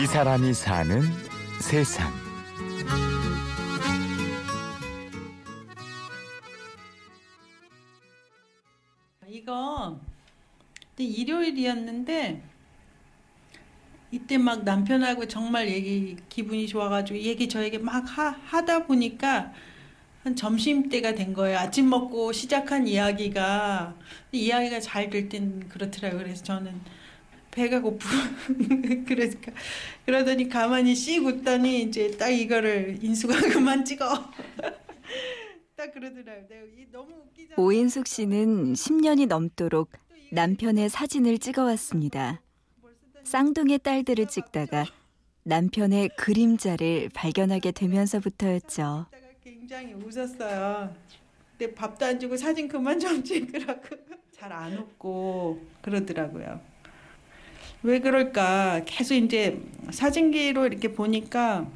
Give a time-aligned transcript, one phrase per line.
[0.00, 1.02] 이 사람이 사는
[1.60, 2.12] 세상.
[9.26, 9.98] 이거
[10.96, 12.42] 일요일이었는데
[14.12, 19.52] 이때 막 남편하고 정말 얘기 기분이 좋아가지고 얘기 저 얘기 막 하, 하다 보니까
[20.22, 21.58] 한 점심 때가 된 거예요.
[21.58, 23.96] 아침 먹고 시작한 이야기가
[24.32, 26.22] 이야기가 잘 될 땐 그렇더라고요.
[26.22, 26.80] 그래서 저는
[27.58, 28.06] 배가 고프
[29.04, 29.50] 그러니까
[30.06, 34.06] 그러더니 가만히 씩 웃더니 이제 딱 이거를 인수가 그만 찍어.
[35.74, 36.60] 딱 그러더라고요.
[36.92, 37.60] 너무 웃기잖아.
[37.60, 39.90] 오인숙 씨는 10년이 넘도록
[40.30, 42.40] 남편의 사진을 찍어왔습니다.
[43.24, 44.86] 쌍둥이 딸들을 찍다가
[45.42, 49.06] 남편의 그림자를 발견하게 되면서부터였죠.
[49.42, 50.94] 굉장히 웃었어요.
[51.58, 53.96] 근데 밥도 안 주고 사진 그만 좀 찍으라고.
[54.32, 56.60] 잘 안 웃고 그러더라고요.
[57.82, 58.82] 왜 그럴까?
[58.86, 61.66] 계속 이제 사진기로 이렇게 보니까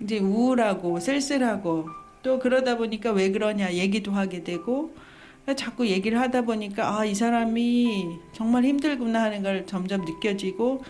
[0.00, 1.88] 이제 우울하고 쓸쓸하고
[2.22, 4.94] 또 그러다 보니까 왜 그러냐 얘기도 하게 되고
[5.56, 10.82] 자꾸 얘기를 하다 보니까 아 이 사람이 정말 힘들구나 하는 걸 점점 느껴지고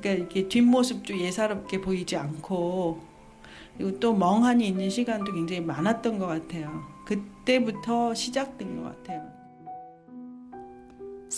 [0.00, 3.00] 그러니까 이렇게 뒷모습도 예사롭게 보이지 않고
[3.76, 6.82] 그리고 또 멍하니 있는 시간도 굉장히 많았던 것 같아요.
[7.06, 9.33] 그때부터 시작된 것 같아요.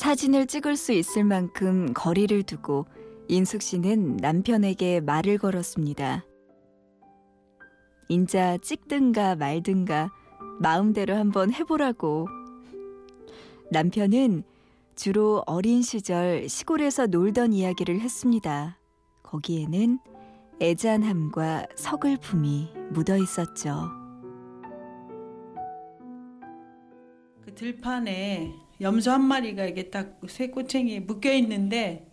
[0.07, 2.87] 사진을 찍을 수 있을 만큼 거리를 두고
[3.27, 6.25] 인숙 씨는 남편에게 말을 걸었습니다.
[8.09, 10.13] 인자 찍든가 말든가
[10.61, 12.29] 마음대로 한번 해보라고.
[13.73, 14.45] 남편은
[14.95, 18.79] 주로 어린 시절 시골에서 놀던 이야기를 했습니다.
[19.25, 19.99] 거기에는
[20.63, 24.06] 애잔함과 서글픔이 묻어 있었죠.
[27.47, 28.53] 그 들판에
[28.83, 32.07] 염소 한 마리가 이게 딱 새 꼬챙이에 묶여 있는데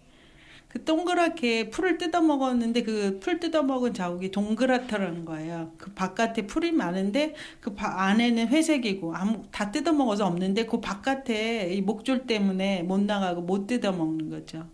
[0.70, 5.74] 그 동그랗게 풀을 뜯어 먹었는데 그 풀 뜯어 먹은 자국이 동그랗다는 거예요.
[5.78, 11.82] 그 바깥에 풀이 많은데 그 안에는 회색이고 아무 다 뜯어 먹어서 없는데 그 바깥에 이
[11.82, 14.70] 목줄 때문에 못 나가고 못 뜯어 먹는 거죠.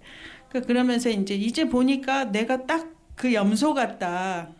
[0.49, 4.55] 그 그러면서 이제 이제 보니까 내가 딱 그 염소 같다.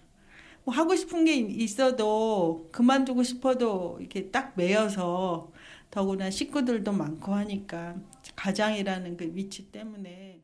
[0.66, 5.51] 뭐 하고 싶은 게 있어도 그만두고 싶어도 이렇게 딱 매여서
[5.91, 7.95] 더구나 식구들도 많고 하니까
[8.35, 10.44] 가장이라는 그 위치 때문에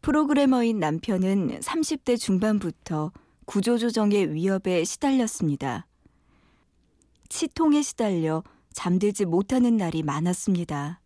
[0.00, 3.12] 프로그래머인 남편은 30대 중반부터
[3.44, 5.86] 구조조정의 위협에 시달렸습니다.
[7.28, 11.00] 치통에 시달려 잠들지 못하는 날이 많았습니다.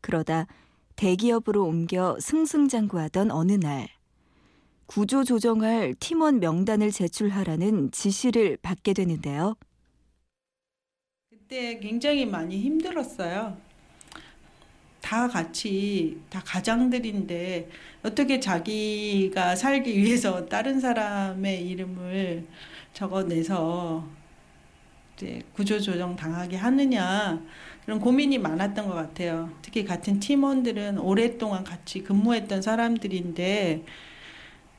[0.00, 0.46] 그러다
[0.96, 3.88] 대기업으로 옮겨 승승장구하던 어느 날
[4.86, 9.54] 구조조정할 팀원 명단을 제출하라는 지시를 받게 되는데요.
[11.50, 13.56] 그때 굉장히 많이 힘들었어요.
[15.00, 17.68] 다 같이 다 가장들인데
[18.04, 22.46] 어떻게 자기가 살기 위해서 다른 사람의 이름을
[22.92, 24.06] 적어내서
[25.16, 27.44] 이제 구조조정 당하게 하느냐
[27.84, 29.50] 그런 고민이 많았던 것 같아요.
[29.60, 33.84] 특히 같은 팀원들은 오랫동안 같이 근무했던 사람들인데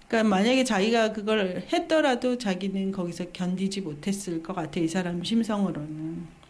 [0.08, 4.86] 그러니까 만약에 자기가 그걸 했더라도 자기는 거기서 견디지 못했을 것 같아요.
[4.86, 6.41] 이 사람 심성으로는.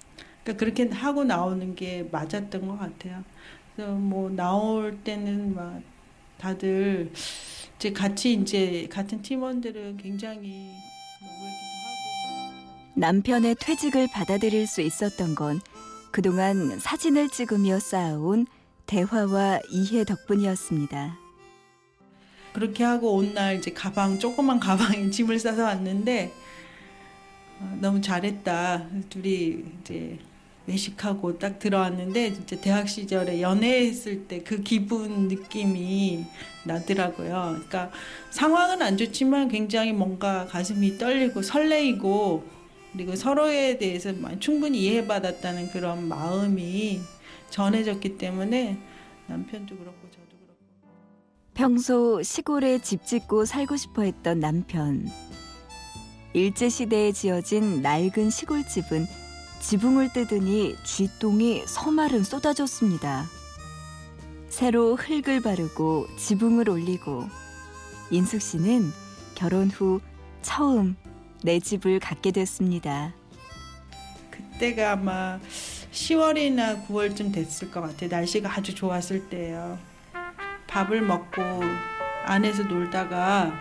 [0.44, 3.24] 그러니까 그렇게 하고 나오는 게 맞았던 것 같아요.
[3.76, 5.82] 그래서 뭐 나올 때는 막
[6.38, 7.12] 다들
[7.76, 10.72] 이제 같이 이제 같은 팀원들은 굉장히
[12.96, 15.62] 남편의 퇴직을 받아들일 수 있었던 건
[16.12, 18.46] 그동안 사진을 찍으며 쌓아온
[18.86, 21.18] 대화와 이해 덕분이었습니다.
[22.54, 26.34] 그렇게 하고 온 날 이제 가방 조그만 가방에 짐을 싸서 왔는데
[27.62, 28.88] 어, 너무 잘했다.
[29.10, 30.20] 둘이 이제
[30.68, 36.26] 외식하고 딱 들어왔는데 진짜 대학 시절에 연애했을 때 그 기분 느낌이
[36.66, 37.30] 나더라고요.
[37.56, 37.92] 그러니까
[38.32, 42.44] 상황은 안 좋지만 굉장히 뭔가 가슴이 떨리고 설레이고
[42.94, 47.00] 그리고 서로에 대해서 충분히 이해받았다는 그런 마음이
[47.50, 48.78] 전해졌기 때문에
[49.28, 50.60] 남편도 그렇고 저도 그렇고
[51.54, 55.10] 평소 시골에 집 짓고 살고 싶어 했던 남편
[56.34, 59.21] 일제시대에 지어진 낡은 시골집은
[59.62, 63.26] 지붕을 뜯으니 쥐똥이 서말은 쏟아졌습니다.
[64.50, 67.30] 새로 흙을 바르고 지붕을 올리고
[68.10, 68.92] 인숙 씨는
[69.36, 70.02] 결혼 후
[70.42, 70.98] 처음
[71.44, 73.14] 내 집을 갖게 됐습니다.
[74.32, 75.40] 그때가 아마
[75.92, 78.10] 10월이나 9월쯤 됐을 것 같아요.
[78.10, 79.78] 날씨가 아주 좋았을 때예요.
[80.68, 81.42] 밥을 먹고
[82.26, 83.54] 안에서 놀다가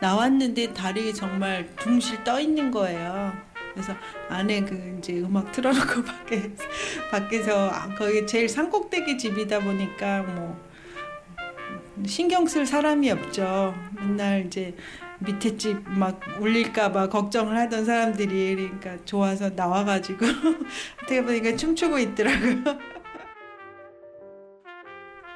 [0.00, 3.32] 나왔는데 다리 정말 둥실 떠 있는 거예요.
[3.76, 3.94] 그래서
[4.30, 6.50] 안에 그 이제 음악 틀어놓고 밖에
[7.10, 10.58] 밖에서 아, 거기 제일 산꼭대기 집이다 보니까 뭐
[12.06, 13.74] 신경 쓸 사람이 없죠.
[14.00, 14.74] 맨날 이제
[15.18, 20.24] 밑에 집 막 울릴까봐 걱정을 하던 사람들이 그러니까 좋아서 나와가지고
[21.02, 22.62] 어떻게 보니까 춤추고 있더라고요.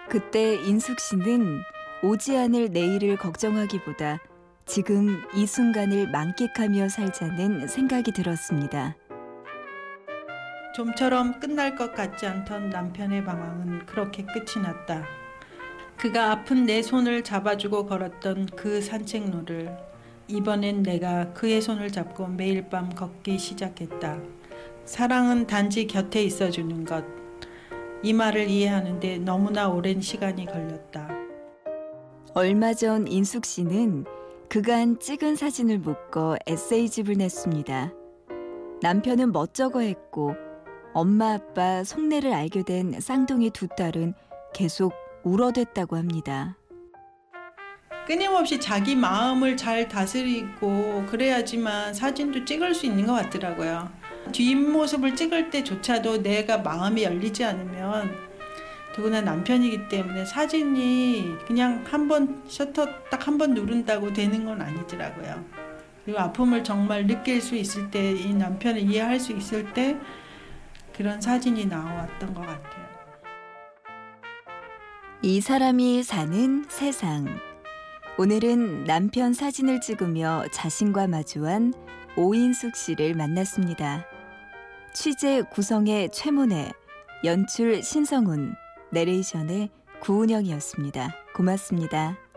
[0.08, 1.60] 그때 인숙 씨는
[2.02, 4.18] 오지 않을 내일을 걱정하기보다
[4.72, 8.94] 지금 이 순간을 만끽하며 살자는 생각이 들었습니다.
[10.76, 15.04] 좀처럼 끝날 것 같지 않던 남편의 방황은 그렇게 끝이 났다.
[15.96, 19.76] 그가 아픈 내 손을 잡아주고 걸었던 그 산책로를
[20.28, 24.20] 이번엔 내가 그의 손을 잡고 매일 밤 걷기 시작했다.
[24.84, 27.04] 사랑은 단지 곁에 있어주는 것.
[28.04, 31.08] 이 말을 이해하는데 너무나 오랜 시간이 걸렸다.
[32.34, 34.19] 얼마 전 인숙 씨는
[34.50, 37.92] 그간 찍은 사진을 묶어 에세이집을 냈습니다.
[38.82, 40.34] 남편은 멋쩍어 했고
[40.92, 44.14] 엄마 아빠 속내를 알게 된 쌍둥이 두 딸은
[44.52, 44.92] 계속
[45.22, 46.56] 울어댔다고 합니다.
[48.08, 53.88] 끊임없이 자기 마음을 잘 다스리고 그래야지만 사진도 찍을 수 있는 것 같더라고요.
[54.32, 58.29] 뒷모습을 찍을 때조차도 내가 마음이 열리지 않으면
[59.00, 65.42] 더구나 남편이기 때문에 사진이 그냥 한 번 셔터 딱 한 번 누른다고 되는 건 아니더라고요.
[66.04, 69.96] 그리고 아픔을 정말 느낄 수 있을 때 이 남편을 이해할 수 있을 때
[70.94, 72.90] 그런 사진이 나왔던 것 같아요.
[75.22, 77.26] 이 사람이 사는 세상.
[78.18, 81.72] 오늘은 남편 사진을 찍으며 자신과 마주한
[82.16, 84.04] 오인숙 씨를 만났습니다.
[84.92, 86.72] 취재 구성의 최문혜,
[87.24, 88.56] 연출 신성훈,
[88.92, 89.70] 내레이션의
[90.00, 91.14] 구은영이었습니다.
[91.34, 92.29] 고맙습니다.